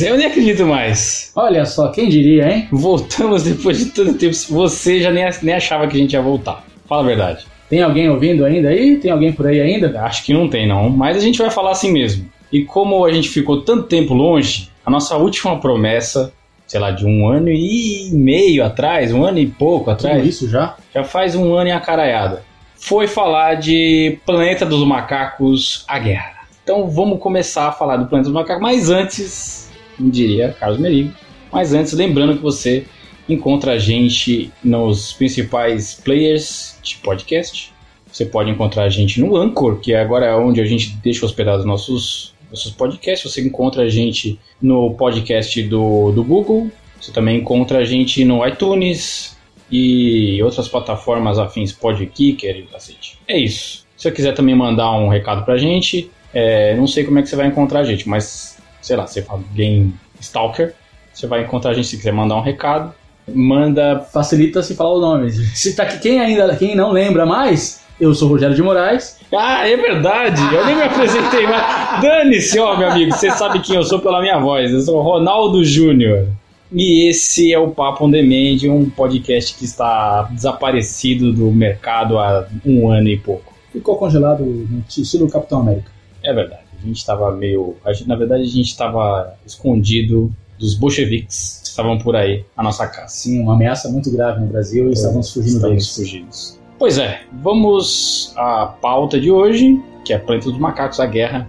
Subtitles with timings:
[0.00, 1.32] Eu nem acredito mais.
[1.34, 2.68] Olha só, quem diria, hein?
[2.70, 4.34] Voltamos depois de tanto tempo.
[4.50, 6.64] Você já nem, nem achava que a gente ia voltar.
[6.86, 7.46] Fala a verdade.
[7.68, 8.96] Tem alguém ouvindo ainda aí?
[8.96, 10.00] Tem alguém por aí ainda?
[10.02, 10.88] Acho que não tem, não.
[10.88, 12.26] Mas a gente vai falar assim mesmo.
[12.50, 16.32] E como a gente ficou tanto tempo longe, a nossa última promessa,
[16.66, 20.16] sei lá, de um ano e meio atrás, um ano e pouco atrás.
[20.16, 20.76] Tudo isso já?
[20.94, 22.42] Já faz um ano e a caraiada.
[22.76, 26.38] Foi falar de Planeta dos Macacos, a Guerra.
[26.62, 29.67] Então vamos começar a falar do Planeta dos Macacos, mas antes,
[29.98, 31.12] diria Carlos Merigo,
[31.52, 32.84] mas antes, lembrando que você
[33.28, 37.72] encontra a gente nos principais players de podcast.
[38.10, 41.64] Você pode encontrar a gente no Anchor, que é agora onde a gente deixa hospedados
[41.64, 43.30] nossos, nossos podcasts.
[43.30, 46.70] Você encontra a gente no podcast do, do Google.
[47.00, 49.36] Você também encontra a gente no iTunes
[49.70, 53.18] e outras plataformas afins, Podkicker e cacete.
[53.28, 53.86] É isso.
[53.96, 57.28] Se você quiser também mandar um recado pra gente, é, não sei como é que
[57.28, 60.74] você vai encontrar a gente, mas sei lá, você fala Game Stalker,
[61.12, 62.92] você vai encontrar a gente se quiser mandar um recado.
[63.26, 64.00] Manda.
[64.12, 65.30] Facilita se falar o nome.
[65.54, 69.18] Se tá aqui, quem ainda, quem não lembra mais, eu sou o Rogério de Moraes.
[69.34, 70.40] Ah, é verdade!
[70.54, 71.62] Eu nem me apresentei, mas
[72.00, 74.72] dane-se, ó, meu amigo, você sabe quem eu sou pela minha voz.
[74.72, 76.28] Eu sou o Ronaldo Júnior.
[76.72, 82.46] E esse é o Papo on Demand, um podcast que está desaparecido do mercado há
[82.64, 83.54] um ano e pouco.
[83.72, 85.90] Ficou congelado no estilo Capitão América.
[86.22, 86.67] É verdade.
[86.82, 87.76] A gente estava meio.
[87.88, 92.86] Gente, na verdade, a gente estava escondido dos bolcheviques que estavam por aí a nossa
[92.86, 93.08] casa.
[93.08, 95.94] Sim, uma ameaça muito grave no Brasil e estávamos fugindo Estamos deles.
[95.94, 96.58] fugidos.
[96.78, 101.48] Pois é, vamos à pauta de hoje, que é Planeta dos Macacos, a Guerra.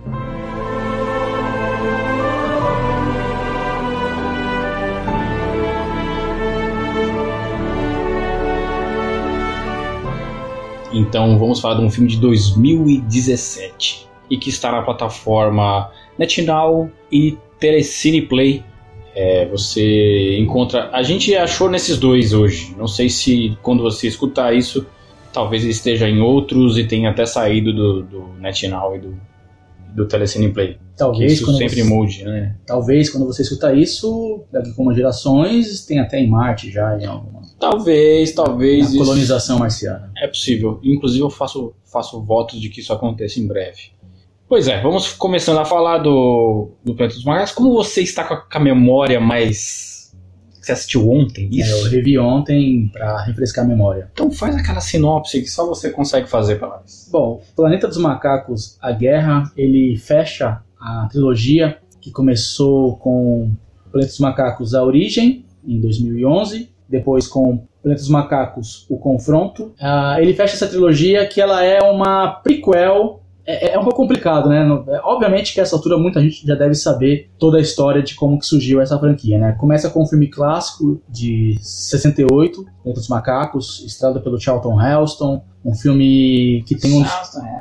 [10.92, 17.38] Então vamos falar de um filme de 2017 e que está na plataforma NetNow e
[17.60, 18.64] Telecine Play.
[19.16, 20.90] É, você encontra.
[20.94, 22.76] A gente achou nesses dois hoje.
[22.78, 24.86] Não sei se quando você escutar isso,
[25.34, 29.20] talvez esteja em outros e tenha até saído do, do NetNow e do,
[29.96, 30.78] do Telecine Play.
[30.96, 32.56] Talvez isso sempre você, mude, né?
[32.66, 37.06] talvez quando você escutar isso, daqui com umas gerações, tem até em Marte já, em
[37.06, 38.94] alguma Talvez, talvez.
[38.94, 40.12] na colonização marciana.
[40.18, 40.80] É possível.
[40.82, 43.92] Inclusive eu faço, faço votos de que isso aconteça em breve.
[44.50, 47.52] Pois é, vamos começando a falar do, do Planeta dos Macacos.
[47.52, 50.12] Como você está com a, com a memória mais.
[50.60, 51.90] Você assistiu ontem É, eu isso?
[51.90, 54.10] revi ontem para refrescar a memória.
[54.12, 57.08] Então faz aquela sinopse que só você consegue fazer para nós.
[57.12, 63.52] Bom, Planeta dos Macacos, A Guerra, ele fecha a trilogia que começou com
[63.92, 69.74] Planeta dos Macacos, A Origem, em 2011, depois com Planeta dos Macacos, O Confronto.
[69.80, 73.19] Ah, ele fecha essa trilogia que ela é uma prequel.
[73.50, 74.64] É, é um pouco complicado, né?
[74.90, 78.14] É, Obviamente que a essa altura muita gente já deve saber toda a história de
[78.14, 79.54] como que surgiu essa franquia, né?
[79.54, 85.74] Começa com um filme clássico de 68, Planeta dos Macacos, estrelado pelo Charlton Heston, um
[85.74, 87.04] filme que tem um,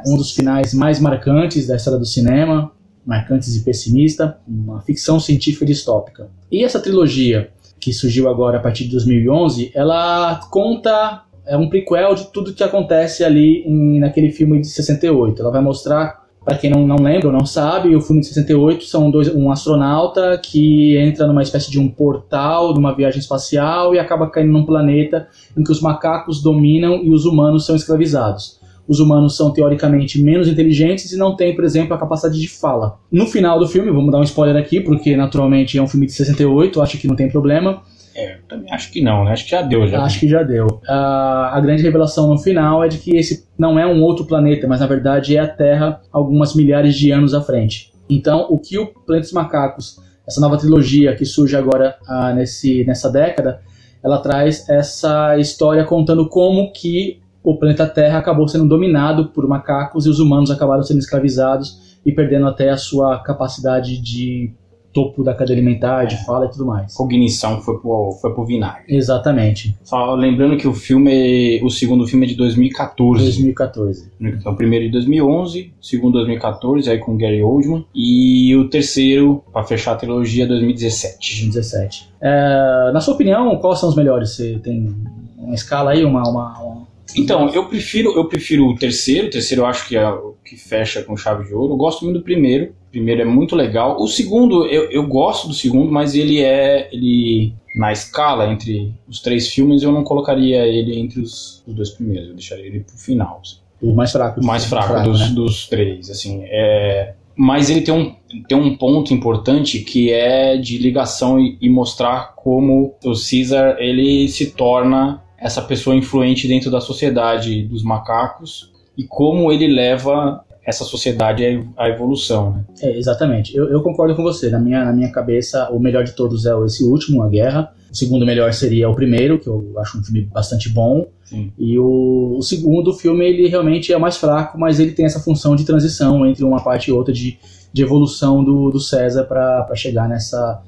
[0.07, 2.71] um dos finais mais marcantes da história do cinema,
[3.07, 6.29] marcantes e pessimista, uma ficção científica distópica.
[6.53, 7.51] E essa trilogia,
[7.81, 12.63] que surgiu agora a partir de 2011, ela conta é um prequel de tudo que
[12.63, 15.41] acontece ali em, naquele filme de 68.
[15.41, 18.85] Ela vai mostrar, para quem não, não lembra ou não sabe, o filme de 68
[18.85, 23.95] são dois, um astronauta que entra numa espécie de um portal, de uma viagem espacial
[23.95, 25.27] e acaba caindo num planeta
[25.57, 30.49] em que os macacos dominam e os humanos são escravizados os humanos são teoricamente menos
[30.49, 32.99] inteligentes e não têm, por exemplo, a capacidade de fala.
[33.13, 36.13] No final do filme, vamos dar um spoiler aqui, porque naturalmente é um filme de
[36.13, 37.83] 68, acho que não tem problema.
[38.19, 39.31] É, também acho que não, né?
[39.31, 40.03] Acho que já deu, já.
[40.03, 40.81] Acho que já deu.
[40.89, 44.67] Ah, a grande revelação no final é de que esse não é um outro planeta,
[44.67, 47.93] mas na verdade é a Terra algumas milhares de anos à frente.
[48.11, 52.85] Então, o que o Planeta dos Macacos, essa nova trilogia que surge agora ah, nesse,
[52.85, 53.61] nessa década,
[54.03, 60.07] ela traz essa história contando como que o planeta Terra acabou sendo dominado por macacos
[60.07, 64.53] e os humanos acabaram sendo escravizados e perdendo até a sua capacidade de
[64.93, 66.95] topo da cadeia alimentar, de fala e tudo mais.
[66.95, 68.85] Cognição foi pro, foi pro vinagre.
[68.89, 73.23] Exatamente, Só lembrando que o filme, o segundo filme é de 2014.
[73.25, 74.11] 2014.
[74.21, 79.43] Então, o primeiro de 2011, o segundo 2014, aí com Gary Oldman, e o terceiro,
[79.53, 81.19] pra fechar a trilogia, 2017.
[81.51, 82.09] 2017.
[82.21, 84.31] É, na sua opinião, quais são os melhores?
[84.31, 84.95] Você tem
[85.37, 89.29] uma escala aí, uma, uma, uma- Então, eu prefiro, eu prefiro o terceiro.
[89.29, 91.73] O terceiro eu acho que é o que fecha com chave de ouro.
[91.73, 92.75] Eu gosto muito do primeiro.
[92.89, 94.01] O primeiro é muito legal.
[94.01, 96.89] O segundo, eu, eu gosto do segundo, mas ele é.
[96.93, 101.91] ele Na escala entre os três filmes, eu não colocaria ele entre os, os dois
[101.91, 102.29] primeiros.
[102.29, 103.41] Eu deixaria ele pro final.
[103.43, 103.59] assim.
[103.81, 104.41] o mais fraco.
[104.41, 105.35] O mais fraco, dos, né?
[105.35, 106.43] dos três, assim.
[106.45, 108.15] É, Mas ele tem um,
[108.47, 114.29] tem um ponto importante que é de ligação e, e mostrar como o Caesar ele
[114.29, 120.85] se torna essa pessoa influente dentro da sociedade dos macacos e como ele leva essa
[120.85, 122.53] sociedade à evolução.
[122.53, 122.65] Né?
[122.83, 123.57] É, exatamente.
[123.57, 124.51] Eu, eu, concordo com você.
[124.51, 127.73] Na minha, na minha cabeça, o melhor de todos é esse último, A Guerra.
[127.91, 131.07] O segundo melhor seria o primeiro, que eu acho um filme bastante bom.
[131.25, 131.51] Sim.
[131.59, 135.57] E o, o, segundo filme, ele realmente é mais fraco, mas ele tem essa função
[135.57, 137.39] de transição entre uma parte e outra de,
[137.73, 140.63] de evolução do, do César para chegar nessa.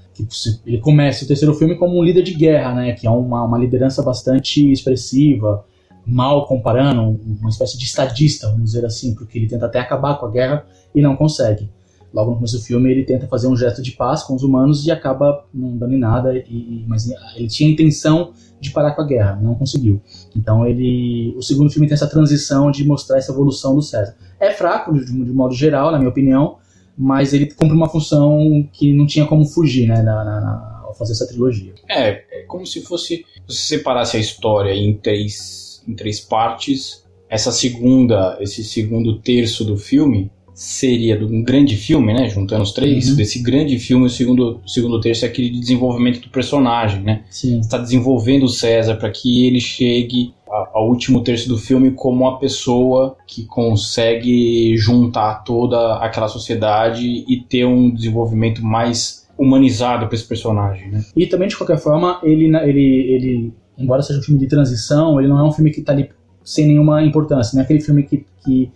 [0.67, 2.93] Ele começa o terceiro filme como um líder de guerra, né?
[2.93, 5.65] Que é uma, uma liderança bastante expressiva,
[6.07, 10.27] mal comparando, uma espécie de estadista, vamos dizer assim, porque ele tenta até acabar com
[10.27, 10.65] a guerra
[10.95, 11.69] e não consegue
[12.13, 14.87] logo no começo do filme ele tenta fazer um gesto de paz com os humanos
[14.87, 19.03] e acaba não dando em nada, e, mas ele tinha a intenção de parar com
[19.03, 20.01] a guerra, não conseguiu.
[20.37, 24.17] Então ele, o segundo filme tem essa transição de mostrar essa evolução do César.
[24.39, 26.59] É fraco de, de modo geral, na minha opinião,
[27.03, 31.13] mas ele cumpre uma função que não tinha como fugir, né, na, na, ao fazer
[31.13, 31.73] essa trilogia.
[31.89, 37.03] É, é como se fosse se você separasse a história em três em três partes.
[37.27, 40.31] Essa segunda, esse segundo terço do filme
[40.61, 42.29] seria de um grande filme, né?
[42.29, 43.17] Juntando os três, uhum.
[43.17, 47.23] desse grande filme, o segundo, segundo terço é aquele de desenvolvimento do personagem, né?
[47.31, 47.61] Sim.
[47.61, 50.35] Está desenvolvendo o César para que ele chegue
[50.75, 57.41] ao último terço do filme como uma pessoa que consegue juntar toda aquela sociedade e
[57.41, 61.03] ter um desenvolvimento mais humanizado para esse personagem, né?
[61.17, 65.29] E também de qualquer forma ele, ele, ele, embora seja um filme de transição, ele
[65.31, 66.11] não é um filme que está ali
[66.45, 68.71] sem nenhuma importância, não é aquele filme que, que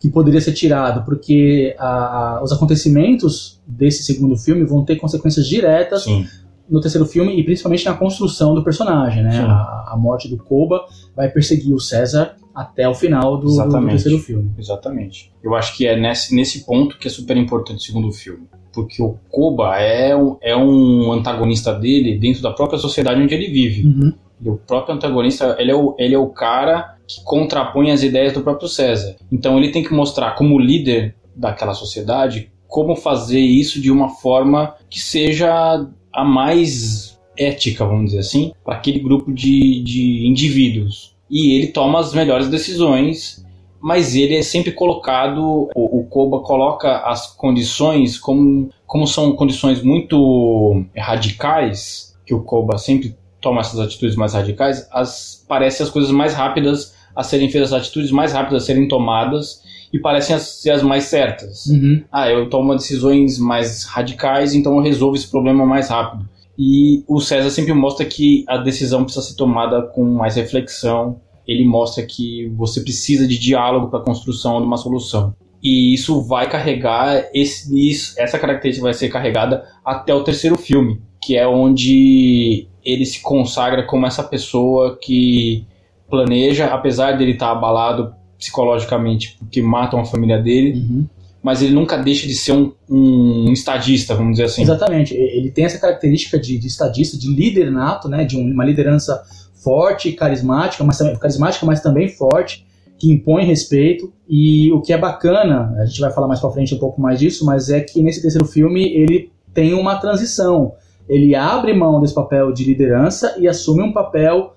[0.00, 6.04] que poderia ser tirado, porque a, os acontecimentos desse segundo filme vão ter consequências diretas
[6.04, 6.26] Sim.
[6.68, 9.38] no terceiro filme e principalmente na construção do personagem, né?
[9.40, 10.84] A, a, morte do Koba
[11.14, 14.50] vai perseguir o César até o final do, do, terceiro filme.
[14.58, 15.32] Exatamente.
[15.42, 18.46] Eu acho que é nesse, nesse ponto que é super importante o segundo filme.
[18.72, 23.48] Porque o Koba é um, é um antagonista dele dentro da própria sociedade onde ele
[23.48, 23.86] vive.
[23.86, 24.12] Uhum.
[24.44, 28.42] O próprio antagonista, ele é o, ele é o cara que contrapõe as ideias do
[28.42, 29.16] próprio César.
[29.30, 34.74] Então ele tem que mostrar como líder daquela sociedade como fazer isso de uma forma
[34.90, 41.14] que seja a mais ética, vamos dizer assim, para aquele grupo de, de indivíduos.
[41.30, 43.44] E ele toma as melhores decisões,
[43.80, 49.82] mas ele é sempre colocado, o, o Koba coloca as condições como, como são condições
[49.82, 56.10] muito radicais, que o Koba sempre toma essas atitudes mais radicais, as, parece as coisas
[56.10, 60.70] mais rápidas a serem feitas, as atitudes mais rápidas a serem tomadas e parecem ser
[60.70, 61.66] as mais certas.
[61.66, 62.02] Uhum.
[62.12, 66.28] Ah, eu tomo decisões mais radicais, então eu resolvo esse problema mais rápido.
[66.58, 71.20] E o César sempre mostra que a decisão precisa ser tomada com mais reflexão.
[71.46, 75.34] Ele mostra que você precisa de diálogo para a construção de uma solução.
[75.62, 81.00] E isso vai carregar, esse, isso, essa característica vai ser carregada até o terceiro filme,
[81.22, 85.66] que é onde ele se consagra como essa pessoa que
[86.08, 91.06] planeja, apesar dele estar tá abalado psicologicamente porque matam a família dele, uhum.
[91.42, 94.62] mas ele nunca deixa de ser um, um, estadista, vamos dizer assim.
[94.62, 99.22] Exatamente, ele tem essa característica de, de estadista, de líder nato, né, de uma liderança
[99.62, 102.64] forte, carismática, mas carismática, mas também forte,
[102.98, 104.12] que impõe respeito.
[104.28, 107.18] E o que é bacana, a gente vai falar mais para frente um pouco mais
[107.18, 110.74] disso, mas é que nesse terceiro filme ele tem uma transição.
[111.08, 114.54] Ele abre mão desse papel de liderança e assume um papel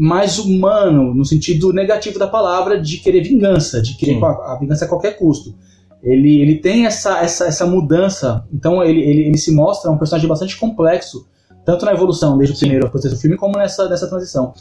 [0.00, 4.86] mais humano, no sentido negativo da palavra, de querer vingança, de querer a, a, vingança
[4.86, 5.54] a qualquer custo.
[6.02, 10.26] Ele, ele tem essa, essa, essa mudança, então ele, ele, ele se mostra um personagem
[10.26, 11.28] bastante complexo,
[11.64, 14.52] tanto na evolução, desde o primeiro processo do filme, como nessa, nessa transição.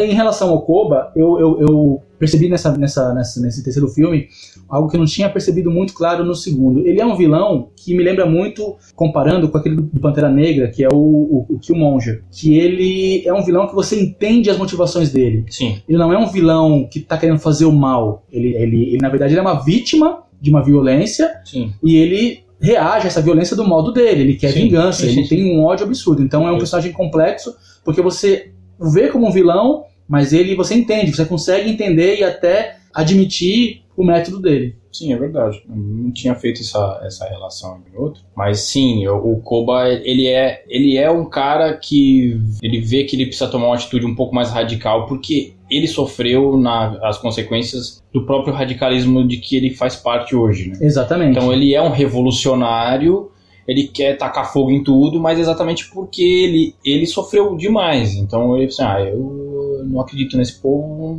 [0.00, 4.28] Em relação ao Koba, eu, eu, eu percebi nessa, nessa, nessa, nesse terceiro filme
[4.68, 6.86] algo que eu não tinha percebido muito claro no segundo.
[6.86, 10.84] Ele é um vilão que me lembra muito, comparando com aquele do Pantera Negra, que
[10.84, 15.10] é o, o, o Killmonger, que ele é um vilão que você entende as motivações
[15.10, 15.44] dele.
[15.50, 15.78] Sim.
[15.88, 18.24] Ele não é um vilão que está querendo fazer o mal.
[18.32, 21.72] Ele, ele, ele, na verdade, ele é uma vítima de uma violência Sim.
[21.82, 24.22] e ele reage a essa violência do modo dele.
[24.22, 26.22] Ele quer sim, vingança, sim, ele sim, tem um ódio absurdo.
[26.22, 27.54] Então é um personagem complexo,
[27.84, 32.24] porque você o vê como um vilão, mas ele você entende, você consegue entender e
[32.24, 34.76] até admitir o método dele.
[34.92, 35.62] Sim, é verdade.
[35.68, 38.22] Eu não tinha feito essa, essa relação entre outro.
[38.36, 43.16] Mas sim, o, o Koba, ele é, ele é um cara que ele vê que
[43.16, 48.02] ele precisa tomar uma atitude um pouco mais radical, porque ele sofreu na, as consequências
[48.12, 50.68] do próprio radicalismo de que ele faz parte hoje.
[50.68, 50.78] Né?
[50.80, 51.30] Exatamente.
[51.30, 53.30] Então ele é um revolucionário,
[53.66, 58.14] ele quer tacar fogo em tudo, mas exatamente porque ele, ele sofreu demais.
[58.14, 61.18] Então ele assim, ah, eu não acredito nesse povo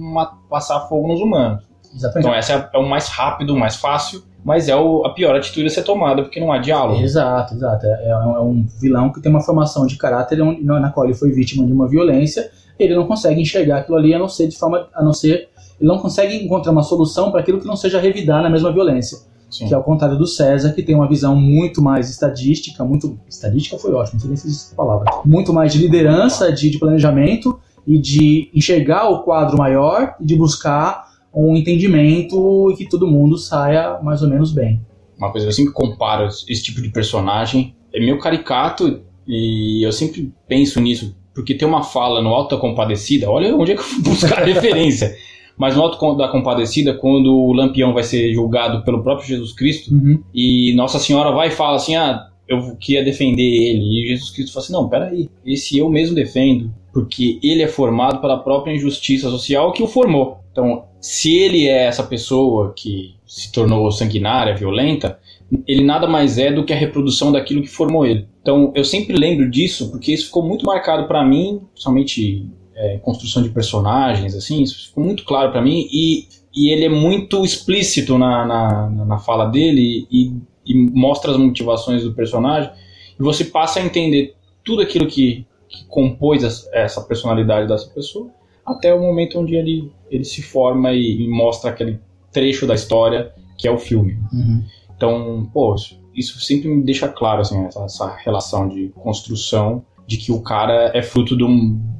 [0.50, 1.64] passar fogo nos humanos.
[1.94, 2.28] Exatamente.
[2.28, 5.36] Então esse é, é o mais rápido, o mais fácil, mas é o, a pior
[5.36, 7.02] atitude a ser tomada, porque não há diálogo.
[7.02, 7.86] Exato, exato.
[7.86, 11.32] É, é um, é vilão que tem uma formação de caráter na qual ele foi
[11.32, 14.88] vítima de uma violência, ele não consegue enxergar aquilo ali a não ser de forma.
[14.94, 15.50] a não ser.
[15.80, 19.18] Ele não consegue encontrar uma solução para aquilo que não seja revidar na mesma violência.
[19.50, 19.68] Sim.
[19.68, 23.20] Que é ao contrário do César, que tem uma visão muito mais estadística, muito.
[23.30, 25.06] Estadística foi ótimo, não sei nem se existe essa palavra.
[25.26, 30.36] Muito mais de liderança, de, de planejamento e de enxergar o quadro maior e de
[30.36, 34.82] buscar um entendimento e que todo mundo saia mais ou menos bem.
[35.18, 39.92] Uma coisa que eu sempre comparo esse tipo de personagem é meio caricato e eu
[39.92, 43.82] sempre penso nisso porque tem uma fala no Alto da Compadecida, olha onde é que
[43.82, 45.16] eu fui buscar a referência.
[45.58, 49.94] Mas no Alto da Compadecida, quando o Lampião vai ser julgado pelo próprio Jesus Cristo,
[49.94, 50.20] uhum.
[50.34, 54.04] e Nossa Senhora vai e fala assim: ah, eu queria defender ele.
[54.04, 58.22] E Jesus Cristo fala assim: não, peraí, esse eu mesmo defendo, porque ele é formado
[58.22, 60.38] pela própria injustiça social que o formou.
[60.52, 65.20] Então, se ele é essa pessoa que se tornou sanguinária, violenta,
[65.68, 68.28] ele nada mais é do que a reprodução daquilo que formou ele.
[68.42, 73.42] Então, eu sempre lembro disso porque isso ficou muito marcado para mim, somente é, construção
[73.42, 78.18] de personagens, assim, isso ficou muito claro para mim e, e ele é muito explícito
[78.18, 80.32] na, na, na fala dele e,
[80.66, 82.72] e, mostra as motivações do personagem
[83.20, 88.30] e você passa a entender tudo aquilo que, que compôs essa personalidade dessa pessoa
[88.66, 92.00] até o momento onde ele, ele se forma e, e mostra aquele
[92.32, 94.18] trecho da história que é o filme.
[94.32, 94.64] Uhum.
[94.96, 95.76] Então, pô,
[96.16, 100.92] isso sempre me deixa claro, assim, essa, essa relação de construção de que o cara
[100.94, 101.48] é fruto do,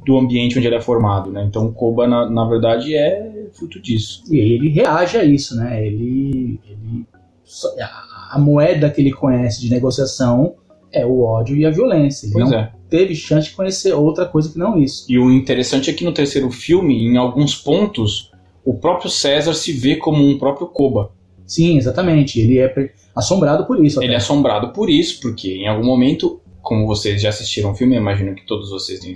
[0.06, 1.44] do ambiente onde ele é formado, né?
[1.44, 4.22] Então o Koba, na, na verdade, é fruto disso.
[4.30, 5.86] E ele reage a isso, né?
[5.86, 7.06] Ele, ele
[7.80, 10.54] a, a, moeda que ele conhece de negociação
[10.92, 12.26] é o ódio e a violência.
[12.26, 12.72] Ele pois não é.
[12.94, 15.04] Teve chance de conhecer outra coisa que não isso.
[15.08, 18.30] E o interessante é que no terceiro filme, em alguns pontos,
[18.64, 21.10] o próprio César se vê como um próprio Koba.
[21.44, 22.38] Sim, exatamente.
[22.38, 22.72] Ele é
[23.12, 23.98] assombrado por isso.
[23.98, 24.06] Até.
[24.06, 27.94] Ele é assombrado por isso, porque em algum momento como vocês já assistiram o filme,
[27.94, 29.14] imagino que todos vocês têm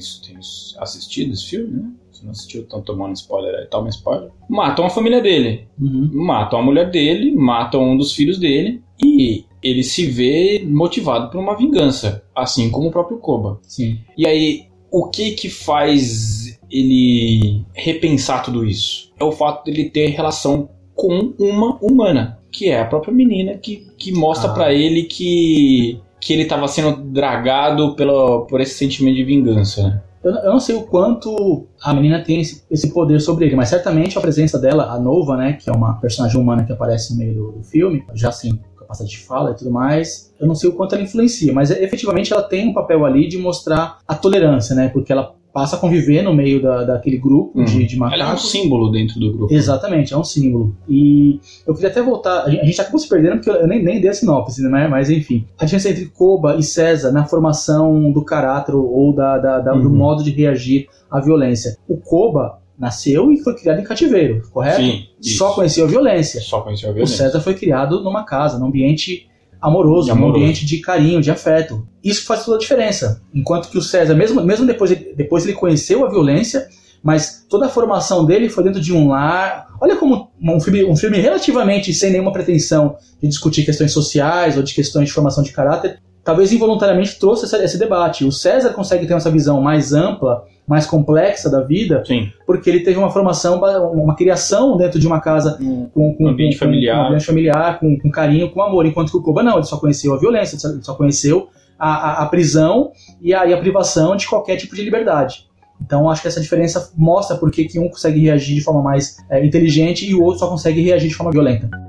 [0.79, 1.91] assistido esse filme, né?
[2.13, 4.29] Se não assistiu, estão tomando spoiler aí, toma spoiler.
[4.51, 5.67] Matam a família dele.
[5.81, 6.11] Uhum.
[6.13, 8.83] Matam a mulher dele, matam um dos filhos dele.
[9.03, 13.59] E ele se vê motivado por uma vingança, assim como o próprio Koba.
[13.62, 13.99] Sim.
[14.17, 19.12] E aí, o que que faz ele repensar tudo isso?
[19.19, 23.87] É o fato dele ter relação com uma humana, que é a própria menina que,
[23.97, 24.55] que mostra ah.
[24.55, 30.03] para ele que que ele estava sendo dragado pelo, por esse sentimento de vingança, né?
[30.23, 33.69] Eu, eu não sei o quanto a menina tem esse, esse, poder sobre ele, mas
[33.69, 37.19] certamente a presença dela, a Nova, né, que é uma personagem humana que aparece no
[37.21, 40.71] meio do, do filme, já sem capacidade de fala e tudo mais, eu não sei
[40.71, 44.75] o quanto ela influencia, mas efetivamente ela tem um papel ali de mostrar a tolerância,
[44.75, 47.64] né, porque ela passa a conviver no meio da, daquele grupo uhum.
[47.64, 48.21] de, de macacos.
[48.21, 49.52] Ela é um símbolo dentro do grupo.
[49.52, 50.76] Exatamente, é um símbolo.
[50.88, 53.83] E eu queria até voltar, a gente, a gente acabou se perdendo porque eu nem,
[53.83, 54.87] nem dei a sinopse, né?
[54.87, 55.47] mas enfim.
[55.59, 59.83] A diferença entre Koba e César na formação do caráter ou da, da, da uhum.
[59.83, 61.76] do modo de reagir à violência.
[61.88, 64.81] O Koba nasceu e foi criado em cativeiro, correto?
[64.81, 65.07] Sim.
[65.21, 66.41] Só conheceu a violência.
[66.41, 67.15] Só conheceu a violência.
[67.15, 69.29] O César foi criado numa casa, num ambiente
[69.61, 71.87] amoroso, amoroso, um ambiente de carinho, de afeto.
[72.03, 73.21] Isso faz toda a diferença.
[73.35, 76.69] Enquanto que o César, mesmo, mesmo depois, depois ele conheceu a violência,
[77.03, 79.67] mas toda a formação dele foi dentro de um lar.
[79.81, 84.63] Olha como um filme, um filme relativamente sem nenhuma pretensão de discutir questões sociais ou
[84.63, 88.23] de questões de formação de caráter, talvez involuntariamente trouxe esse, esse debate.
[88.23, 92.31] O César consegue ter essa visão mais ampla mais complexa da vida, Sim.
[92.47, 96.29] porque ele teve uma formação, uma criação dentro de uma casa hum, com, com, um
[96.29, 99.23] ambiente com, familiar, com, um ambiente familiar com, com, carinho, com amor, enquanto que o
[99.23, 103.33] Koba não, ele só conheceu a violência, ele só conheceu a, a, a prisão e
[103.33, 105.47] a, e a privação de qualquer tipo de liberdade.
[105.81, 109.43] Então acho que essa diferença mostra por que um consegue reagir de forma mais é,
[109.43, 111.88] inteligente e o outro só consegue reagir de forma violenta.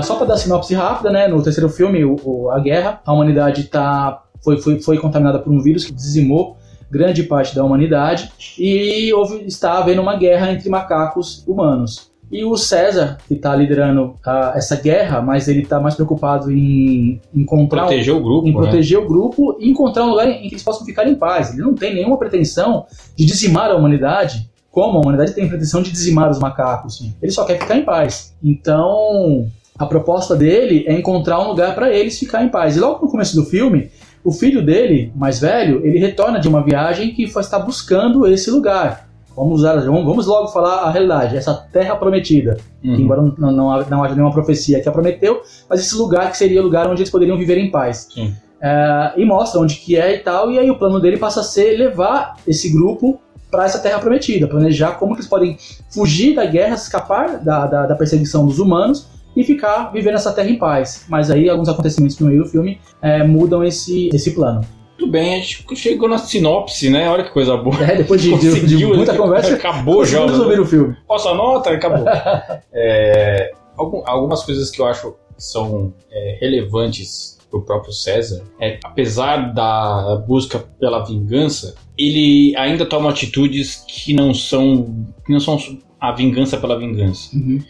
[0.00, 1.28] Só para dar sinopse rápida, né?
[1.28, 5.52] No terceiro filme, o, o, a guerra, a humanidade tá, foi, foi, foi contaminada por
[5.52, 6.56] um vírus que dizimou
[6.92, 12.12] grande parte da humanidade e houve, está havendo uma guerra entre macacos humanos.
[12.30, 17.20] E o César, que está liderando uh, essa guerra, mas ele está mais preocupado em
[17.34, 17.82] encontrar.
[17.82, 18.48] Proteger o grupo.
[18.48, 18.58] Em né?
[18.58, 21.52] proteger o grupo e encontrar um lugar em, em que eles possam ficar em paz.
[21.52, 25.90] Ele não tem nenhuma pretensão de dizimar a humanidade, como a humanidade tem pretensão de
[25.90, 27.06] dizimar os macacos.
[27.20, 28.34] Ele só quer ficar em paz.
[28.42, 29.46] Então,
[29.78, 32.76] a proposta dele é encontrar um lugar para eles ficar em paz.
[32.76, 33.90] E logo no começo do filme,
[34.24, 39.08] o filho dele, mais velho, ele retorna de uma viagem que estar buscando esse lugar.
[39.34, 42.58] Vamos usar, vamos logo falar a realidade, essa terra prometida.
[42.84, 42.96] Uhum.
[42.96, 46.36] Que, embora não, não, não haja nenhuma profecia que a prometeu, mas esse lugar que
[46.36, 48.08] seria o lugar onde eles poderiam viver em paz.
[48.12, 48.34] Sim.
[48.60, 51.42] é, e mostra onde que é e tal, e aí o plano dele passa a
[51.42, 53.18] ser levar esse grupo
[53.50, 55.58] para essa terra prometida, planejar como que eles podem
[55.90, 60.50] fugir da guerra, escapar da, da, da, perseguição dos humanos e ficar vivendo essa terra
[60.50, 61.04] em paz.
[61.08, 64.60] Mas aí alguns acontecimentos no meio do filme é, mudam esse, esse plano.
[64.98, 67.08] Muito bem, a gente chegou na sinopse, né?
[67.08, 67.76] Olha que coisa boa.
[67.82, 70.24] É, depois de, de, de muita conversa, acabou já.
[70.24, 70.96] resolver o filme.
[71.08, 71.70] Posso a nota?
[71.70, 72.04] Acabou.
[72.72, 78.78] é, algumas coisas que eu acho que são é, relevantes para o próprio César é,
[78.82, 85.58] apesar da busca pela vingança, ele ainda toma atitudes que não são que não são
[86.00, 87.34] a vingança pela vingança.
[87.36, 87.60] Uhum.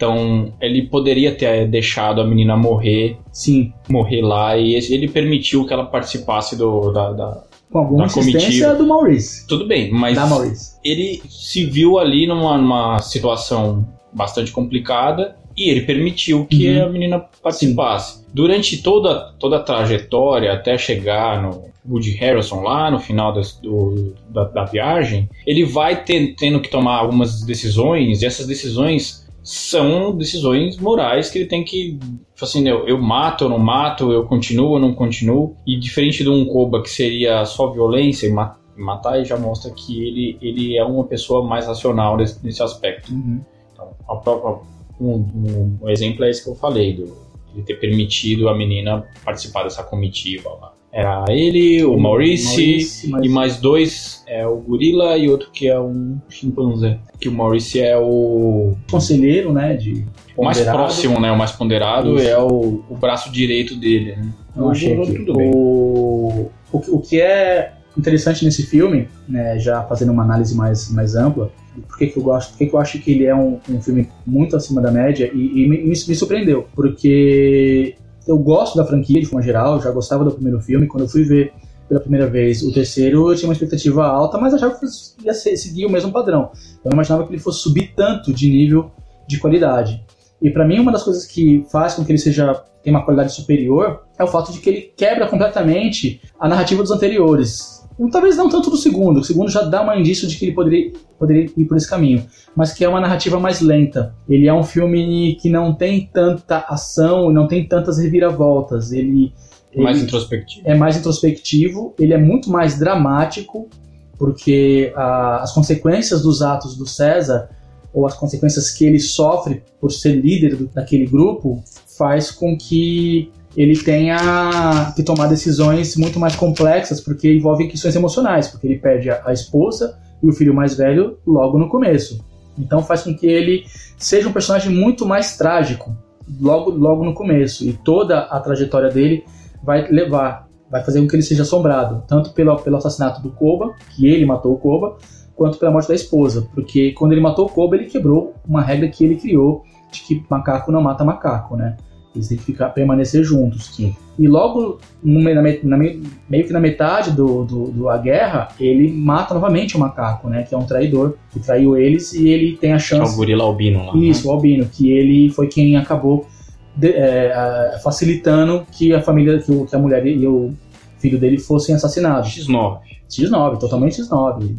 [0.00, 5.74] Então, ele poderia ter deixado a menina morrer, sim, morrer lá e ele permitiu que
[5.74, 9.46] ela participasse do da, da com alguma assistência do Maurice.
[9.46, 16.46] Tudo bem, mas ele se viu ali numa, numa situação bastante complicada e ele permitiu
[16.46, 16.84] que uhum.
[16.84, 18.20] a menina participasse.
[18.20, 18.24] Sim.
[18.32, 24.14] Durante toda, toda a trajetória até chegar no Woody Harrison lá no final das, do,
[24.30, 30.16] da, da, viagem, ele vai ter, tendo que tomar algumas decisões e essas decisões são
[30.16, 34.24] decisões morais que ele tem que tipo assim, eu, eu mato, eu não mato, eu
[34.24, 35.56] continuo, eu não continuo.
[35.66, 40.06] E diferente de um Koba que seria só violência e matar, ele já mostra que
[40.06, 43.12] ele, ele é uma pessoa mais racional nesse, nesse aspecto.
[43.12, 43.40] Uhum.
[43.72, 44.60] Então, a própria
[45.00, 47.16] um, um, exemplo é esse que eu falei, do,
[47.52, 50.72] de ter permitido a menina participar dessa comitiva lá.
[50.92, 55.78] Era ele, o Maurice, Maurice e mais dois, é o gorila e outro que é
[55.78, 56.98] um chimpanzé.
[57.20, 60.04] Que o Maurice é o conselheiro, né, de
[60.36, 62.28] o mais próximo, né, o mais ponderado Isso.
[62.28, 64.32] é o, o braço direito dele, né?
[64.56, 65.50] Eu achei que tudo bem.
[65.54, 71.14] O, o, o que é interessante nesse filme, né, já fazendo uma análise mais, mais
[71.14, 71.52] ampla,
[71.86, 73.80] por que, que eu gosto, por que, que eu acho que ele é um, um
[73.80, 77.94] filme muito acima da média e, e me, me, surpreendeu, porque
[78.30, 81.24] eu gosto da franquia de forma geral, já gostava do primeiro filme, quando eu fui
[81.24, 81.52] ver
[81.88, 84.86] pela primeira vez o terceiro, eu tinha uma expectativa alta, mas achava que
[85.24, 86.50] ia seguir o mesmo padrão.
[86.84, 88.92] Eu não imaginava que ele fosse subir tanto de nível
[89.26, 90.04] de qualidade.
[90.40, 93.34] E para mim, uma das coisas que faz com que ele seja tem uma qualidade
[93.34, 98.48] superior é o fato de que ele quebra completamente a narrativa dos anteriores talvez não
[98.48, 101.64] tanto do segundo, o segundo já dá um indício de que ele poderia, poderia ir
[101.66, 102.24] por esse caminho,
[102.56, 104.14] mas que é uma narrativa mais lenta.
[104.28, 108.92] Ele é um filme que não tem tanta ação, não tem tantas reviravoltas.
[108.92, 109.32] Ele,
[109.72, 110.62] ele mais introspectivo.
[110.64, 113.68] É mais introspectivo, ele é muito mais dramático,
[114.16, 117.50] porque a, as consequências dos atos do César
[117.92, 121.62] ou as consequências que ele sofre por ser líder do, daquele grupo
[121.98, 128.48] faz com que ele tenha que tomar decisões muito mais complexas, porque envolvem questões emocionais,
[128.48, 132.24] porque ele perde a, a esposa e o filho mais velho logo no começo.
[132.58, 133.64] Então faz com que ele
[133.96, 135.96] seja um personagem muito mais trágico
[136.40, 137.64] logo, logo no começo.
[137.64, 139.24] E toda a trajetória dele
[139.62, 143.74] vai levar, vai fazer com que ele seja assombrado, tanto pelo, pelo assassinato do Koba,
[143.94, 144.96] que ele matou o Koba,
[145.34, 146.46] quanto pela morte da esposa.
[146.54, 150.24] Porque quando ele matou o Koba, ele quebrou uma regra que ele criou de que
[150.28, 151.76] macaco não mata macaco, né?
[152.14, 153.78] Eles têm que ficar, permanecer juntos.
[154.18, 158.92] E logo, no, na, na, meio que na metade do, do, do, A Guerra, ele
[158.92, 160.42] mata novamente o macaco, né?
[160.42, 163.12] Que é um traidor, que traiu eles e ele tem a chance...
[163.12, 163.96] É o gorila albino lá.
[163.96, 164.32] Isso, né?
[164.32, 166.26] o albino, que ele foi quem acabou
[166.74, 170.52] de, é, facilitando que a família, que, o, que a mulher e o
[170.98, 172.28] filho dele fossem assassinados.
[172.30, 172.78] X9.
[173.08, 174.56] X9, totalmente X9.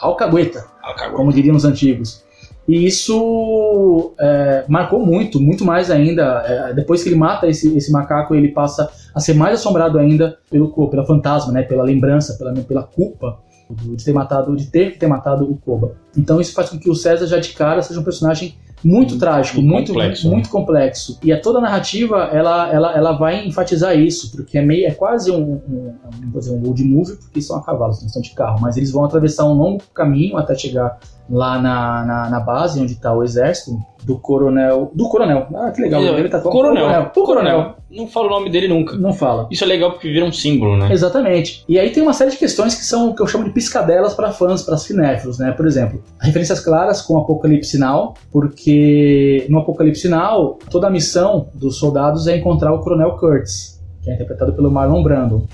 [0.00, 2.24] Alcagueta, Alcagueta, como diriam os antigos.
[2.68, 6.42] E isso é, marcou muito, muito mais ainda.
[6.46, 10.36] É, depois que ele mata esse, esse macaco, ele passa a ser mais assombrado ainda
[10.50, 11.62] pelo pela fantasma, né?
[11.62, 13.38] Pela lembrança, pela, pela culpa
[13.70, 15.96] de ter matado, de ter que ter matado o Koba.
[16.16, 19.18] Então isso faz com que o César já de cara seja um personagem muito hum,
[19.18, 20.34] trágico, muito complexo, muito, né?
[20.34, 21.18] muito, complexo.
[21.22, 24.92] E a toda a narrativa ela, ela, ela vai enfatizar isso, porque é meio é
[24.92, 28.60] quase um, um, um, um road movie, porque são a cavalos, não estão de carro,
[28.60, 32.92] mas eles vão atravessar um longo caminho até chegar lá na, na, na base onde
[32.92, 33.78] está o exército
[34.08, 34.90] do coronel.
[34.94, 35.46] Do coronel.
[35.54, 36.02] Ah, que legal.
[36.02, 36.86] Ele tá coronel.
[36.86, 37.12] coronel.
[37.14, 37.74] O coronel.
[37.90, 38.96] Não fala o nome dele nunca.
[38.96, 39.46] Não fala.
[39.50, 40.90] Isso é legal porque vira um símbolo, né?
[40.90, 41.62] Exatamente.
[41.68, 44.14] E aí tem uma série de questões que são o que eu chamo de piscadelas
[44.14, 45.52] para fãs, para cinéfilos, né?
[45.52, 51.48] Por exemplo, referências claras com o Apocalipse Now, porque no Apocalipse Now, toda a missão
[51.52, 55.46] dos soldados é encontrar o Coronel Kurtz, que é interpretado pelo Marlon Brando.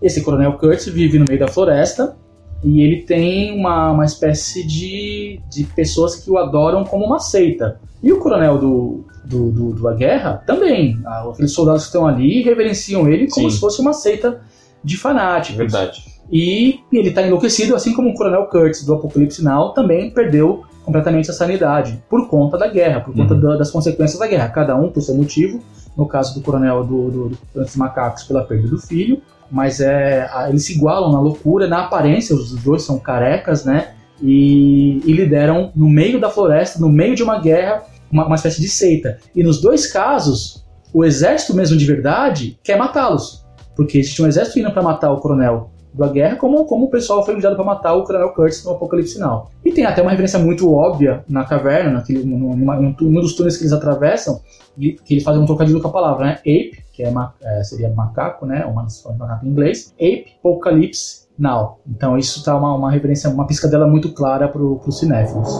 [0.00, 2.16] Esse Coronel Kurtz vive no meio da floresta
[2.62, 7.80] e ele tem uma, uma espécie de, de pessoas que o adoram como uma seita.
[8.02, 10.98] E o coronel do, do, do, do A Guerra também.
[11.04, 13.54] Aqueles soldados que estão ali reverenciam ele como Sim.
[13.54, 14.40] se fosse uma seita
[14.82, 15.58] de fanáticos.
[15.58, 16.02] Verdade.
[16.30, 21.30] E ele está enlouquecido, assim como o coronel Kurtz do Apocalipse Now também perdeu completamente
[21.30, 23.40] a sanidade por conta da guerra, por conta uhum.
[23.40, 24.48] da, das consequências da guerra.
[24.48, 25.62] Cada um por seu motivo,
[25.98, 30.30] no caso do coronel do, do, do dos macacos pela perda do filho, mas é,
[30.48, 33.94] eles se igualam na loucura, na aparência, os dois são carecas, né?
[34.22, 37.82] E, e lideram no meio da floresta, no meio de uma guerra,
[38.12, 39.18] uma, uma espécie de seita.
[39.34, 43.44] E nos dois casos, o exército mesmo de verdade quer matá-los.
[43.74, 47.24] Porque existe um exército indo para matar o coronel da guerra, como, como o pessoal
[47.24, 49.50] foi enviado para matar o Coronel Curtis no Apocalipse Final.
[49.64, 53.56] E tem até uma referência muito óbvia na caverna, naquele, num, num, num dos túneis
[53.56, 54.40] que eles atravessam,
[54.78, 56.32] que eles fazem um trocadilho com a palavra, né?
[56.40, 58.64] Ape, que é, é seria macaco, né?
[58.64, 59.92] Uma de macaco em inglês.
[59.96, 61.80] Ape, Apocalipse Now.
[61.86, 65.50] Então isso tá uma, uma referência, uma piscadela muito clara para os cinéfilos.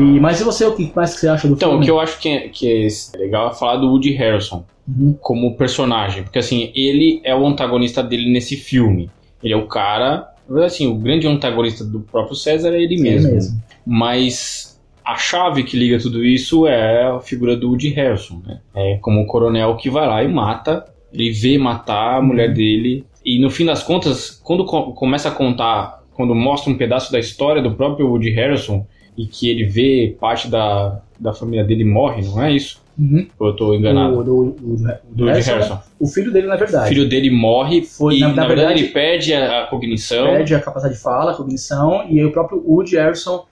[0.00, 1.84] E, mas e você, o que mais que você acha do então, filme?
[1.84, 4.64] Então, o que eu acho que é, que é legal é falar do Woody Harrelson
[4.88, 5.16] uhum.
[5.20, 6.22] como personagem.
[6.22, 9.10] Porque, assim, ele é o antagonista dele nesse filme.
[9.42, 10.28] Ele é o cara...
[10.64, 13.30] Assim, o grande antagonista do próprio César é ele mesmo.
[13.30, 13.62] Mesmo.
[13.86, 18.60] Mas a chave que liga tudo isso é a figura do Woody Harrelson, né?
[18.74, 22.54] É como o coronel que vai lá e mata, ele vê matar a mulher uhum.
[22.54, 27.18] dele, e no fim das contas, quando começa a contar, quando mostra um pedaço da
[27.20, 28.84] história do próprio Woody Harrelson,
[29.16, 32.80] e que ele vê parte da, da família dele morre, não é isso?
[32.98, 33.26] Uhum.
[33.38, 34.16] Ou eu tô enganado?
[34.16, 35.80] Do, do, do, do Harrison, Harrison.
[35.98, 36.84] O filho dele, na verdade.
[36.84, 39.66] O filho dele morre Foi, e, na, na, na verdade, verdade, ele perde a, a,
[39.66, 40.26] cognição.
[40.26, 43.46] Perde a capacidade de fala, a cognição, e aí o próprio Woody Harrison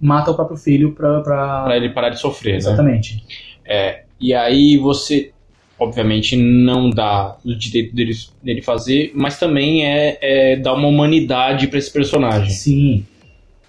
[0.00, 1.20] mata o próprio filho pra...
[1.20, 3.16] Pra, pra ele parar de sofrer, Exatamente.
[3.16, 3.22] né?
[3.64, 5.30] É, e aí você,
[5.78, 8.12] obviamente, não dá o direito dele,
[8.42, 12.50] dele fazer, mas também é, é dar uma humanidade para esse personagem.
[12.50, 13.06] Sim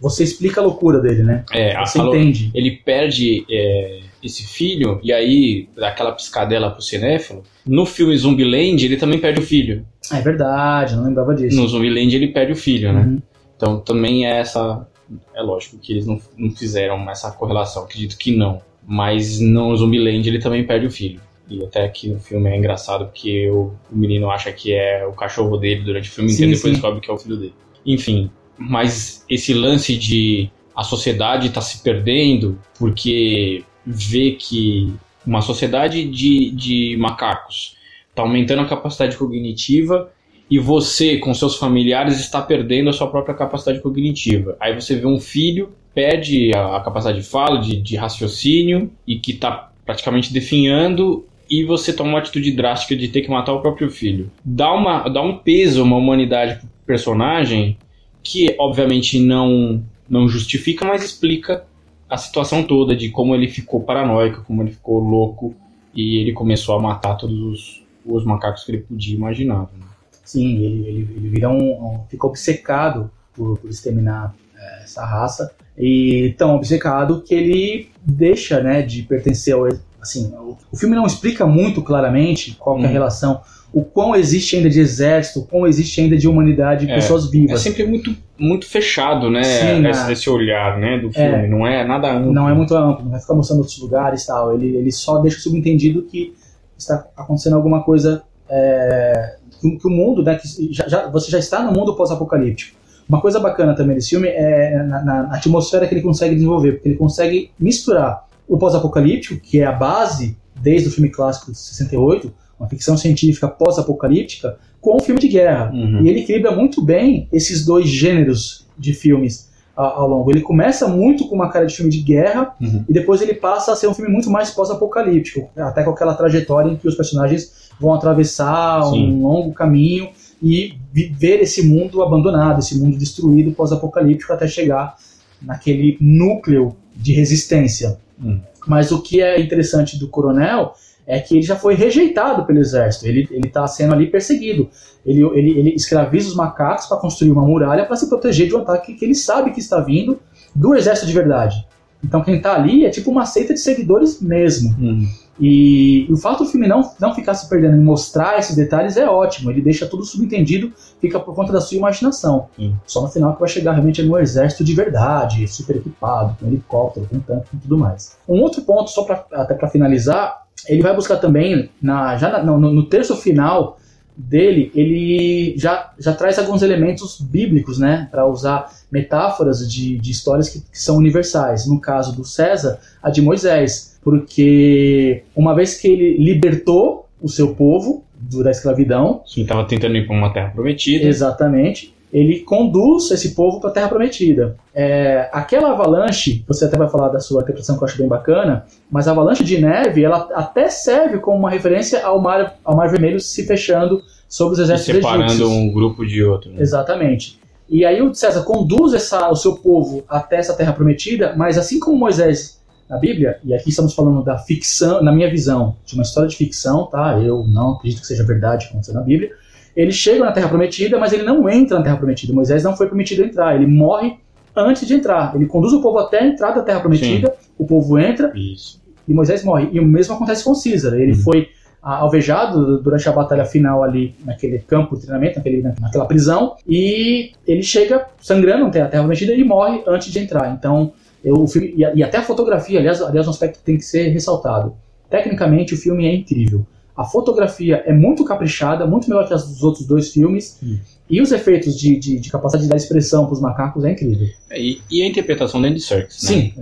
[0.03, 1.45] você explica a loucura dele, né?
[1.53, 2.51] É, você a, entende.
[2.53, 7.41] Ele perde é, esse filho e aí dá aquela piscadela pro cinéfilo.
[7.65, 9.85] No filme Zumbiland, ele também perde o filho.
[10.11, 11.55] É verdade, não lembrava disso.
[11.55, 13.01] No Zumbiland ele perde o filho, né?
[13.01, 13.21] Uhum.
[13.55, 14.85] Então também é essa.
[15.33, 18.61] É lógico que eles não, não fizeram essa correlação, acredito que não.
[18.85, 21.21] Mas no Zumbiland ele também perde o filho.
[21.49, 25.13] E até aqui no filme é engraçado porque o, o menino acha que é o
[25.13, 27.53] cachorro dele durante o filme sim, inteiro e depois descobre que é o filho dele.
[27.85, 28.29] Enfim,
[28.69, 34.93] mas esse lance de a sociedade está se perdendo porque vê que
[35.25, 37.77] uma sociedade de, de macacos
[38.09, 40.11] está aumentando a capacidade cognitiva
[40.49, 44.55] e você, com seus familiares, está perdendo a sua própria capacidade cognitiva.
[44.59, 49.17] Aí você vê um filho, perde a, a capacidade de fala, de, de raciocínio e
[49.17, 53.61] que está praticamente definhando e você toma uma atitude drástica de ter que matar o
[53.61, 54.31] próprio filho.
[54.43, 57.77] Dá, uma, dá um peso, uma humanidade pro personagem
[58.23, 61.65] que obviamente não, não justifica, mas explica
[62.09, 65.53] a situação toda de como ele ficou paranoico, como ele ficou louco
[65.93, 69.61] e ele começou a matar todos os, os macacos que ele podia imaginar.
[69.61, 69.85] Né?
[70.23, 75.53] Sim, ele, ele, ele vira um, um, ficou obcecado por, por exterminar é, essa raça
[75.77, 79.67] e tão obcecado que ele deixa né, de pertencer ao
[80.01, 82.91] assim o, o filme não explica muito claramente qual é a hum.
[82.91, 83.41] relação
[83.73, 87.59] o quão existe ainda de exército, o quão existe ainda de humanidade, é, pessoas vivas.
[87.59, 89.41] É sempre muito, muito fechado, né?
[89.41, 91.45] Sim, esse, esse, olhar, né, do filme.
[91.45, 92.31] É, não é nada amplo.
[92.31, 94.53] Não é muito amplo, não vai ficar mostrando outros lugares e tal.
[94.53, 96.35] Ele, ele só deixa subentendido que
[96.77, 100.35] está acontecendo alguma coisa é, que, que, o mundo, né?
[100.35, 102.77] Que já, já, você já está no mundo pós-apocalíptico.
[103.09, 106.89] Uma coisa bacana também desse filme é na, na, atmosfera que ele consegue desenvolver, porque
[106.89, 112.31] ele consegue misturar o pós-apocalíptico, que é a base desde o filme clássico de 68,
[112.63, 115.71] uma ficção científica pós-apocalíptica, com um filme de guerra.
[115.73, 116.01] Uhum.
[116.03, 120.31] E ele equilibra muito bem esses dois gêneros de filmes ao longo.
[120.31, 122.85] Ele começa muito com uma cara de filme de guerra uhum.
[122.87, 126.69] e depois ele passa a ser um filme muito mais pós-apocalíptico, até com aquela trajetória
[126.69, 129.13] em que os personagens vão atravessar Sim.
[129.13, 130.09] um longo caminho
[130.41, 134.95] e ver esse mundo abandonado, esse mundo destruído pós-apocalíptico até chegar
[135.41, 137.97] naquele núcleo de resistência.
[138.21, 138.39] Uhum.
[138.67, 140.73] Mas o que é interessante do Coronel
[141.05, 144.69] é que ele já foi rejeitado pelo exército, ele está sendo ali perseguido.
[145.05, 148.59] Ele, ele, ele escraviza os macacos para construir uma muralha para se proteger de um
[148.59, 150.19] ataque que ele sabe que está vindo
[150.55, 151.67] do exército de verdade.
[152.03, 154.75] Então quem está ali é tipo uma seita de seguidores mesmo.
[154.79, 155.07] Hum.
[155.39, 158.97] E, e, o fato do filme não, não ficar se perdendo em mostrar esses detalhes
[158.97, 159.49] é ótimo.
[159.49, 162.47] Ele deixa tudo subentendido, fica por conta da sua imaginação.
[162.59, 162.73] Hum.
[162.85, 167.07] Só no final que vai chegar realmente no exército de verdade, super equipado, com helicóptero,
[167.07, 168.15] com tanque e tudo mais.
[168.27, 172.43] Um outro ponto, só pra, até para finalizar, ele vai buscar também, na, já na,
[172.43, 173.79] no, no, terço final
[174.15, 180.49] dele, ele já, já traz alguns elementos bíblicos, né, para usar metáforas de, de histórias
[180.49, 181.65] que, que, são universais.
[181.67, 187.55] No caso do César, a de Moisés, porque uma vez que ele libertou o seu
[187.55, 189.21] povo do, da escravidão.
[189.25, 191.07] Sim, estava tentando ir para uma terra prometida.
[191.07, 191.92] Exatamente.
[192.13, 194.55] Ele conduz esse povo para a Terra Prometida.
[194.73, 198.67] É, aquela avalanche, você até vai falar da sua interpretação que eu acho bem bacana,
[198.89, 202.87] mas a avalanche de neve, ela até serve como uma referência ao Mar, ao mar
[202.89, 205.49] Vermelho se fechando sobre os exércitos e separando egípcios.
[205.49, 206.51] um grupo de outro.
[206.51, 206.61] Né?
[206.61, 207.39] Exatamente.
[207.67, 211.79] E aí o César conduz essa, o seu povo até essa Terra Prometida, mas assim
[211.79, 216.03] como Moisés na Bíblia, e aqui estamos falando da ficção, na minha visão, de uma
[216.03, 217.19] história de ficção, tá?
[217.19, 219.31] Eu não acredito que seja verdade acontecendo na Bíblia.
[219.75, 222.33] Ele chega na Terra Prometida, mas ele não entra na Terra Prometida.
[222.33, 224.17] Moisés não foi permitido entrar, ele morre
[224.55, 225.35] antes de entrar.
[225.35, 227.47] Ele conduz o povo até a entrada da Terra Prometida, Sim.
[227.57, 228.81] o povo entra Isso.
[229.07, 229.69] e Moisés morre.
[229.71, 230.95] E o mesmo acontece com César.
[230.99, 231.19] Ele uhum.
[231.19, 231.49] foi
[231.81, 237.61] alvejado durante a batalha final ali naquele campo de treinamento, naquele, naquela prisão, e ele
[237.61, 240.55] chega sangrando até a Terra Prometida e morre antes de entrar.
[240.57, 243.83] Então, eu, filme, e, e, até a fotografia, aliás, aliás, um aspecto que tem que
[243.83, 244.75] ser ressaltado.
[245.09, 246.65] Tecnicamente, o filme é incrível.
[246.95, 250.59] A fotografia é muito caprichada, muito melhor que as dos outros dois filmes.
[250.63, 250.77] Hum.
[251.09, 254.27] E os efeitos de, de, de, capacidade de dar expressão para os macacos é incrível.
[254.49, 256.29] É, e, e, a interpretação do Andy Serkis, né?
[256.29, 256.53] Sim.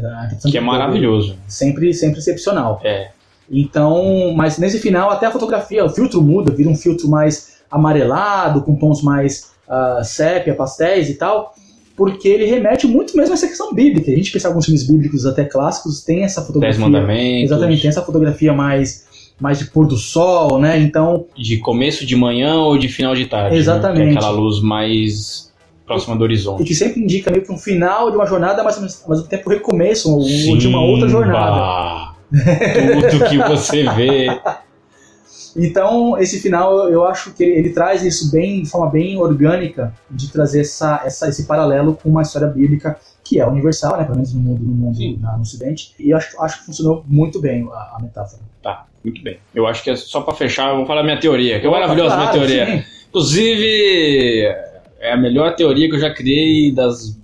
[0.49, 1.37] Que é maravilhoso.
[1.47, 2.81] Sempre, sempre excepcional.
[2.83, 3.11] É.
[3.49, 8.61] Então, mas nesse final até a fotografia, o filtro muda, vira um filtro mais amarelado,
[8.61, 11.53] com tons mais uh, sépia, pastéis e tal,
[11.95, 14.09] porque ele remete muito mesmo a essa questão bíblica.
[14.11, 16.79] A gente pensa alguns filmes bíblicos até clássicos, tem essa fotografia.
[16.79, 17.51] Dez mandamentos.
[17.51, 19.05] Exatamente, tem essa fotografia mais
[19.41, 20.79] mais de pôr do sol, né?
[20.79, 21.25] Então.
[21.35, 23.57] De começo de manhã ou de final de tarde.
[23.57, 24.11] Exatamente.
[24.11, 24.11] Né?
[24.11, 25.51] aquela luz mais
[25.85, 26.61] próxima do horizonte.
[26.61, 29.49] E que sempre indica meio que um final de uma jornada, mas ao mesmo tempo
[29.49, 32.13] recomeço ou de uma outra jornada.
[33.09, 34.27] Tudo que você vê.
[35.53, 39.93] Então, esse final eu acho que ele, ele, traz isso bem, de forma bem orgânica,
[40.09, 44.15] de trazer essa, essa, esse paralelo com uma história bíblica que é universal, né, pelo
[44.15, 47.67] menos no mundo, no, mundo na, no Ocidente, e acho, acho que funcionou muito bem
[47.69, 48.41] a, a metáfora.
[48.61, 49.37] Tá, muito bem.
[49.53, 52.15] Eu acho que é só para fechar, eu vou falar minha teoria, que é maravilhosa
[52.15, 52.65] claro, minha teoria.
[52.65, 52.83] Sim.
[53.09, 54.43] Inclusive,
[54.99, 57.19] é a melhor teoria que eu já criei das,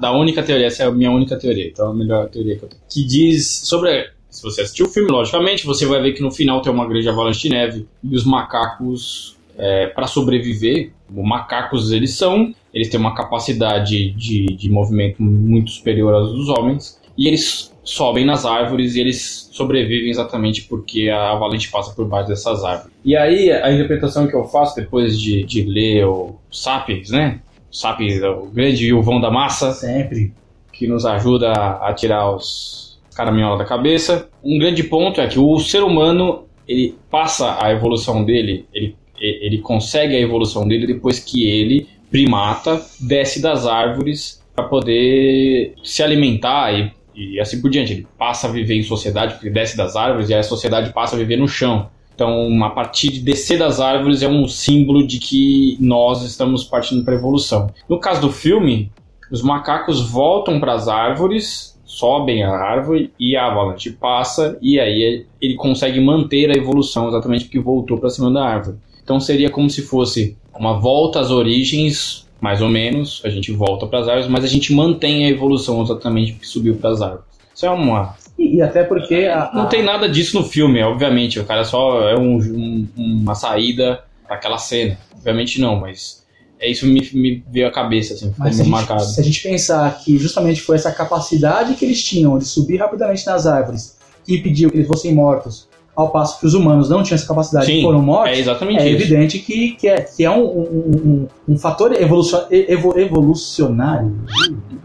[0.00, 2.64] da única teoria, essa é a minha única teoria, então é a melhor teoria que
[2.64, 2.82] eu tenho.
[2.88, 6.62] Que diz sobre se você assistiu o filme, logicamente, você vai ver que no final
[6.62, 12.14] tem uma grande avalanche de neve e os macacos, é, para sobreviver, os macacos eles
[12.14, 17.70] são, eles têm uma capacidade de, de movimento muito superior aos dos homens e eles
[17.84, 22.90] sobem nas árvores e eles sobrevivem exatamente porque a avalanche passa por baixo dessas árvores.
[23.04, 27.40] E aí, a interpretação que eu faço depois de, de ler o Sapiens, né?
[27.70, 29.72] Sapiens, o grande Ilvão da Massa.
[29.72, 30.32] Sempre.
[30.72, 34.30] Que nos ajuda a tirar os caraminhola da cabeça.
[34.42, 39.58] Um grande ponto é que o ser humano ele passa a evolução dele, ele, ele
[39.58, 46.72] consegue a evolução dele depois que ele, primata, desce das árvores para poder se alimentar
[46.72, 47.92] e, e assim por diante.
[47.92, 51.18] Ele passa a viver em sociedade porque desce das árvores e a sociedade passa a
[51.18, 51.88] viver no chão.
[52.14, 57.02] Então, a partir de descer das árvores é um símbolo de que nós estamos partindo
[57.04, 57.72] para a evolução.
[57.88, 58.92] No caso do filme,
[59.30, 65.26] os macacos voltam para as árvores sobem a árvore e a avalanche passa e aí
[65.40, 68.78] ele consegue manter a evolução exatamente porque voltou para cima da árvore.
[69.02, 73.86] Então seria como se fosse uma volta às origens, mais ou menos, a gente volta
[73.86, 77.24] para as árvores, mas a gente mantém a evolução exatamente porque subiu para as árvores.
[77.54, 81.38] Isso é uma e, e até porque a, não tem nada disso no filme, obviamente.
[81.38, 84.96] O cara só é um, um, uma saída para aquela cena.
[85.14, 86.24] Obviamente não, mas
[86.58, 89.04] é isso me, me veio à cabeça, assim, ficou se marcado.
[89.04, 93.26] se a gente pensar que justamente foi essa capacidade que eles tinham de subir rapidamente
[93.26, 97.16] nas árvores que impediu que eles fossem mortos, ao passo que os humanos não tinham
[97.16, 99.02] essa capacidade Sim, e foram mortos, é, exatamente é isso.
[99.02, 104.16] evidente que, que, é, que é um, um, um, um fator evolucion, evo, evolucionário.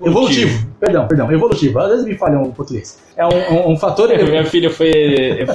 [0.01, 0.07] Evolutivo.
[0.07, 0.67] evolutivo.
[0.79, 1.79] Perdão, perdão, evolutivo.
[1.79, 2.99] Às vezes me falham o português.
[3.15, 4.09] É um, um fator.
[4.09, 4.91] Minha filha foi,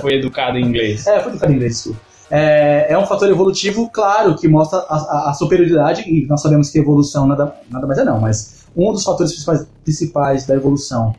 [0.00, 1.06] foi educada em inglês.
[1.06, 4.96] É, foi educada em inglês, desculpa é, é um fator evolutivo, claro, que mostra a,
[4.96, 8.92] a, a, superioridade, e nós sabemos que evolução nada, nada mais é não, mas um
[8.92, 11.14] dos fatores principais, principais da evolução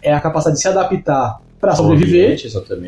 [0.00, 2.36] é a capacidade de se adaptar para sobreviver.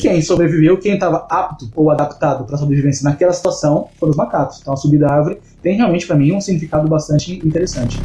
[0.00, 4.58] Quem sobreviveu, quem estava apto ou adaptado para sobrevivência naquela situação foram os macacos.
[4.60, 8.00] Então a subida da árvore tem realmente para mim um significado bastante interessante.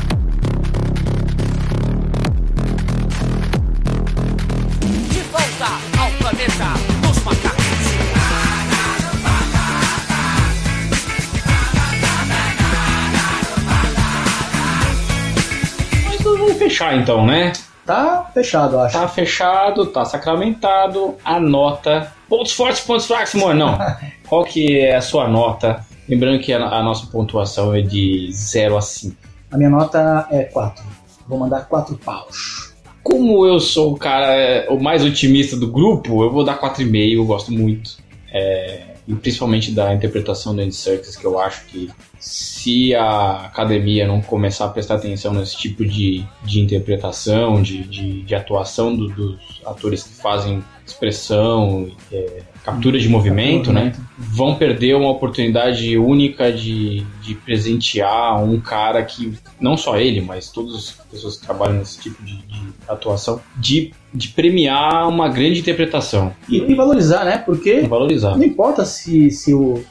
[16.60, 17.54] fechar então, né?
[17.90, 19.00] Tá fechado, acho.
[19.00, 21.16] Tá fechado, tá sacramentado.
[21.26, 22.14] A nota.
[22.30, 23.56] Pontos fortes, pontos fracos, amor.
[23.56, 23.80] Não.
[24.30, 25.84] Qual que é a sua nota?
[26.08, 29.16] Lembrando que a, a nossa pontuação é de 0 a 5.
[29.50, 30.84] A minha nota é 4.
[31.28, 32.76] Vou mandar 4 paus.
[33.02, 37.26] Como eu sou o cara, o mais otimista do grupo, eu vou dar 4,5, eu
[37.26, 37.98] gosto muito.
[38.32, 44.08] É, e principalmente da interpretação do Andy Serkis, que eu acho que se a academia
[44.08, 49.08] não começar a prestar atenção nesse tipo de, de interpretação, de, de, de atuação do,
[49.08, 53.94] dos atores que fazem expressão, é, captura de movimento, né?
[54.18, 60.50] Vão perder uma oportunidade única de, de presentear um cara que, não só ele, mas
[60.50, 65.60] todas as pessoas que trabalham nesse tipo de, de atuação, de, de premiar uma grande
[65.60, 66.34] interpretação.
[66.48, 67.38] E, e valorizar, né?
[67.38, 68.36] Porque valorizar.
[68.36, 69.84] não importa se, se, o, uh,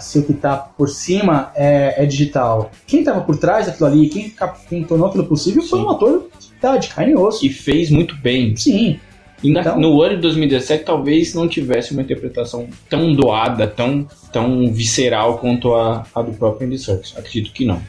[0.00, 2.70] se o que está por cima é, é digital.
[2.86, 4.32] Quem estava por trás daquilo ali, quem,
[4.68, 5.68] quem tornou aquilo possível Sim.
[5.68, 6.28] foi um ator
[6.60, 7.44] tá, de carne e osso.
[7.44, 8.56] E fez muito bem.
[8.56, 8.98] Sim.
[9.42, 14.08] E na, então, no ano de 2017 talvez não tivesse uma interpretação tão doada, tão,
[14.32, 17.14] tão visceral quanto a, a do próprio Andy Serkis.
[17.16, 17.80] Acredito que não.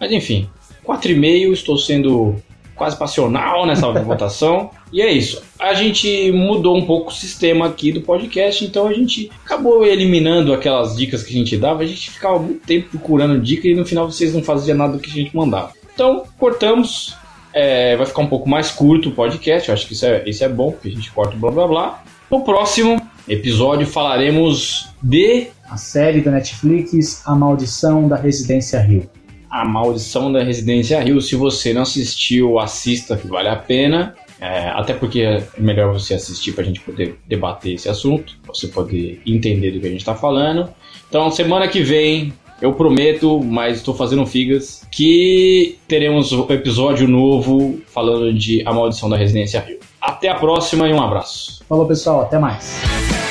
[0.00, 0.48] Mas enfim,
[0.86, 2.36] 4,5, estou sendo
[2.74, 4.70] quase passional nessa votação.
[4.94, 5.42] E é isso.
[5.58, 10.54] A gente mudou um pouco o sistema aqui do podcast, então a gente acabou eliminando
[10.54, 11.82] aquelas dicas que a gente dava.
[11.82, 15.00] A gente ficava muito tempo procurando dicas e no final vocês não faziam nada do
[15.00, 15.72] que a gente mandava.
[15.92, 17.16] Então, cortamos.
[17.52, 19.68] É, vai ficar um pouco mais curto o podcast.
[19.68, 22.04] Eu acho que isso é, isso é bom, porque a gente corta blá blá blá.
[22.30, 25.48] No próximo episódio falaremos de.
[25.68, 29.10] A série da Netflix A Maldição da Residência Rio.
[29.50, 31.20] A Maldição da Residência Rio.
[31.20, 34.14] Se você não assistiu, assista, que vale a pena.
[34.40, 38.66] É, até porque é melhor você assistir para a gente poder debater esse assunto, você
[38.66, 40.68] poder entender do que a gente está falando.
[41.08, 47.80] Então, semana que vem, eu prometo, mas estou fazendo figas, que teremos um episódio novo
[47.86, 49.78] falando de A Maldição da Residência Rio.
[50.00, 51.64] Até a próxima e um abraço.
[51.68, 52.22] Falou, pessoal.
[52.22, 53.23] Até mais.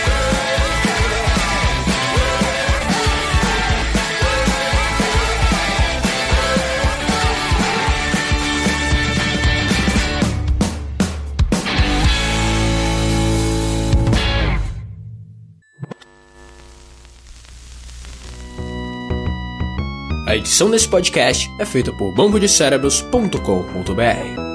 [20.34, 24.53] A edição desse podcast é feita por bambodecerebros.com.br.